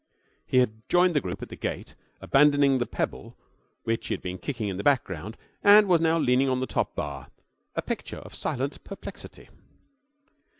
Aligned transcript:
He 0.47 0.57
had 0.57 0.81
joined 0.89 1.15
the 1.15 1.21
group 1.21 1.43
at 1.43 1.49
the 1.49 1.55
gate, 1.55 1.93
abandoning 2.21 2.79
the 2.79 2.87
pebble 2.87 3.37
which 3.83 4.07
he 4.07 4.15
had 4.15 4.21
been 4.23 4.39
kicking 4.39 4.67
in 4.67 4.77
the 4.77 4.83
background, 4.83 5.37
and 5.63 5.87
was 5.87 6.01
now 6.01 6.17
leaning 6.17 6.49
on 6.49 6.59
the 6.59 6.65
top 6.65 6.95
bar, 6.95 7.27
a 7.75 7.83
picture 7.83 8.17
of 8.17 8.33
silent 8.33 8.83
perplexity. 8.83 9.49